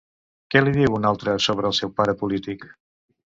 Què 0.53 0.61
li 0.63 0.71
diu 0.77 0.95
un 0.99 1.05
altre 1.09 1.35
sobre 1.47 1.71
el 1.71 1.77
seu 1.81 1.93
pare 1.99 2.15
polític? 2.23 2.67